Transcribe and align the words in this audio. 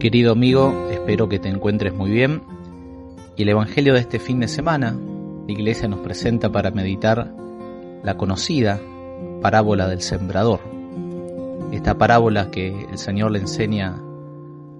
Querido 0.00 0.32
amigo, 0.32 0.88
espero 0.90 1.28
que 1.28 1.38
te 1.38 1.50
encuentres 1.50 1.92
muy 1.92 2.10
bien. 2.10 2.40
Y 3.36 3.42
el 3.42 3.50
Evangelio 3.50 3.92
de 3.92 4.00
este 4.00 4.18
fin 4.18 4.40
de 4.40 4.48
semana, 4.48 4.96
la 5.46 5.52
Iglesia 5.52 5.88
nos 5.88 6.00
presenta 6.00 6.50
para 6.50 6.70
meditar 6.70 7.34
la 8.02 8.16
conocida 8.16 8.80
parábola 9.42 9.88
del 9.88 10.00
sembrador. 10.00 10.60
Esta 11.70 11.98
parábola 11.98 12.50
que 12.50 12.86
el 12.90 12.96
Señor 12.96 13.30
le 13.32 13.40
enseña 13.40 14.00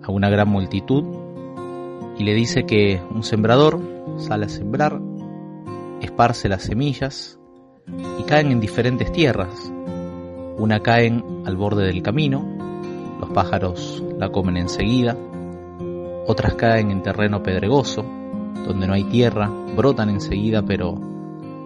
a 0.03 0.11
una 0.11 0.31
gran 0.31 0.49
multitud 0.49 1.05
y 2.17 2.25
le 2.25 2.33
dice 2.33 2.65
que 2.65 3.03
un 3.11 3.23
sembrador 3.23 3.79
sale 4.17 4.47
a 4.47 4.49
sembrar, 4.49 5.03
esparce 6.01 6.49
las 6.49 6.63
semillas 6.63 7.39
y 8.19 8.23
caen 8.23 8.53
en 8.53 8.61
diferentes 8.61 9.13
tierras. 9.13 9.71
Una 10.57 10.81
caen 10.81 11.23
al 11.45 11.57
borde 11.57 11.85
del 11.85 12.03
camino, 12.03 12.60
los 13.21 13.31
pájaros 13.31 14.03
la 14.19 14.31
comen 14.31 14.57
enseguida, 14.57 15.17
otras 16.27 16.55
caen 16.55 16.91
en 16.91 17.03
terreno 17.03 17.43
pedregoso, 17.43 18.05
donde 18.67 18.87
no 18.87 18.95
hay 18.95 19.05
tierra, 19.05 19.51
brotan 19.77 20.11
enseguida, 20.11 20.63
pero 20.63 20.95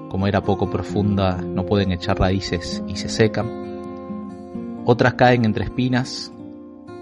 como 0.08 0.26
era 0.26 0.42
poco 0.42 0.70
profunda 0.70 1.36
no 1.36 1.66
pueden 1.66 1.92
echar 1.92 2.18
raíces 2.18 2.82
y 2.86 2.96
se 2.96 3.08
secan. 3.08 4.82
Otras 4.86 5.14
caen 5.14 5.44
entre 5.44 5.64
espinas 5.64 6.32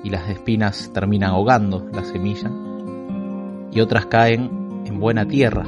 y 0.02 0.10
las 0.10 0.28
espinas 0.28 0.90
terminan 0.92 1.30
ahogando 1.30 1.86
la 1.92 2.04
semilla. 2.04 2.50
Y 3.70 3.80
otras 3.80 4.06
caen 4.06 4.82
en 4.86 4.98
buena 4.98 5.26
tierra 5.26 5.66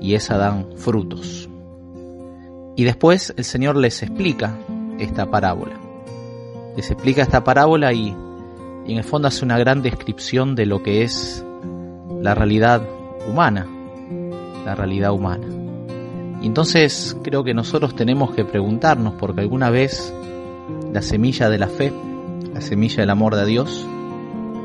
y 0.00 0.14
esa 0.14 0.36
dan 0.36 0.66
frutos. 0.76 1.48
Y 2.76 2.84
después 2.84 3.32
el 3.36 3.44
Señor 3.44 3.76
les 3.76 4.02
explica 4.02 4.56
esta 4.98 5.30
parábola. 5.30 5.79
Les 6.76 6.90
explica 6.90 7.22
esta 7.22 7.44
parábola 7.44 7.92
y, 7.92 8.08
en 8.08 8.96
el 8.96 9.04
fondo 9.04 9.28
hace 9.28 9.44
una 9.44 9.58
gran 9.58 9.82
descripción 9.82 10.54
de 10.54 10.66
lo 10.66 10.82
que 10.82 11.02
es 11.02 11.44
la 12.20 12.34
realidad 12.34 12.82
humana, 13.28 13.66
la 14.64 14.74
realidad 14.74 15.12
humana. 15.12 15.46
Y 16.40 16.46
entonces 16.46 17.16
creo 17.22 17.44
que 17.44 17.54
nosotros 17.54 17.94
tenemos 17.94 18.32
que 18.32 18.44
preguntarnos, 18.44 19.14
porque 19.14 19.42
alguna 19.42 19.70
vez 19.70 20.14
la 20.92 21.02
semilla 21.02 21.50
de 21.50 21.58
la 21.58 21.68
fe, 21.68 21.92
la 22.52 22.60
semilla 22.60 23.00
del 23.00 23.10
amor 23.10 23.36
de 23.36 23.46
Dios, 23.46 23.86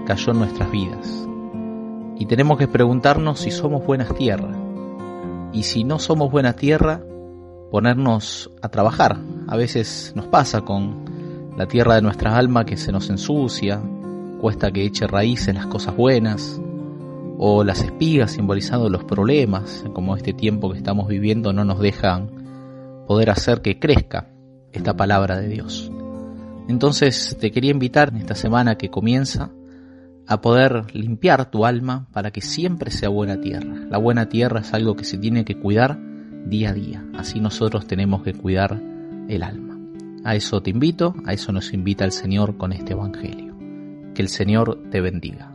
cayó 0.06 0.32
en 0.32 0.40
nuestras 0.40 0.72
vidas. 0.72 1.28
Y 2.18 2.28
tenemos 2.28 2.58
que 2.58 2.68
preguntarnos 2.68 3.40
si 3.40 3.52
somos 3.52 3.86
buenas 3.86 4.14
tierras. 4.16 4.56
Y 5.52 5.64
si 5.64 5.84
no 5.84 6.00
somos 6.00 6.32
buena 6.32 6.54
tierra, 6.54 7.02
ponernos 7.72 8.52
a 8.62 8.70
trabajar. 8.70 9.18
A 9.48 9.58
veces 9.58 10.14
nos 10.16 10.28
pasa 10.28 10.62
con 10.62 11.04
la 11.56 11.68
tierra 11.68 11.96
de 11.96 12.02
nuestra 12.02 12.38
alma 12.38 12.66
que 12.66 12.78
se 12.78 12.92
nos 12.92 13.10
ensucia, 13.10 13.82
cuesta 14.40 14.72
que 14.72 14.86
eche 14.86 15.08
raíces 15.08 15.56
las 15.56 15.68
cosas 15.68 15.96
buenas, 15.96 16.62
o 17.38 17.64
las 17.64 17.82
espigas 17.82 18.32
simbolizando 18.32 18.90
los 18.90 19.04
problemas, 19.04 19.84
como 19.94 20.16
este 20.16 20.34
tiempo 20.34 20.72
que 20.72 20.78
estamos 20.78 21.08
viviendo 21.08 21.54
no 21.54 21.66
nos 21.66 21.80
dejan 21.80 22.30
poder 23.08 23.30
hacer 23.30 23.62
que 23.62 23.80
crezca 23.80 24.30
esta 24.72 24.96
palabra 24.96 25.40
de 25.40 25.48
Dios. 25.50 25.92
Entonces 26.68 27.38
te 27.40 27.52
quería 27.52 27.72
invitar 27.72 28.10
en 28.10 28.18
esta 28.18 28.36
semana 28.36 28.76
que 28.76 28.90
comienza 28.90 29.52
a 30.28 30.42
poder 30.42 30.86
limpiar 30.94 31.52
tu 31.52 31.66
alma 31.66 32.08
para 32.12 32.32
que 32.32 32.42
siempre 32.42 32.90
sea 32.90 33.10
buena 33.10 33.40
tierra. 33.40 33.76
La 33.90 33.98
buena 33.98 34.28
tierra 34.28 34.62
es 34.62 34.74
algo 34.74 34.96
que 34.96 35.04
se 35.04 35.18
tiene 35.18 35.46
que 35.46 35.60
cuidar 35.60 36.00
día 36.46 36.72
a 36.72 36.74
día. 36.74 37.06
Así 37.16 37.40
nosotros 37.40 37.86
tenemos 37.86 38.24
que 38.24 38.34
cuidar 38.34 38.82
el 39.28 39.44
alma. 39.44 39.65
A 40.26 40.34
eso 40.34 40.60
te 40.60 40.72
invito, 40.72 41.14
a 41.28 41.34
eso 41.34 41.52
nos 41.52 41.72
invita 41.72 42.04
el 42.04 42.12
Señor 42.12 42.58
con 42.58 42.74
este 42.74 42.94
Evangelio. 42.94 43.56
Que 44.16 44.24
el 44.24 44.28
Señor 44.28 44.90
te 44.90 45.00
bendiga. 45.00 45.55